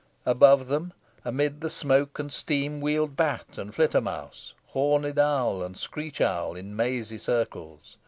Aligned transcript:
Above 0.25 0.65
them, 0.65 0.93
amid 1.23 1.61
the 1.61 1.69
smoke 1.69 2.17
and 2.17 2.33
steam, 2.33 2.81
wheeled 2.81 3.15
bat 3.15 3.55
and 3.59 3.75
flitter 3.75 4.01
mouse, 4.01 4.55
horned 4.69 5.19
owl 5.19 5.61
and 5.61 5.77
screech 5.77 6.19
owl, 6.19 6.55
in 6.55 6.75
mazy 6.75 7.19
circles. 7.19 7.97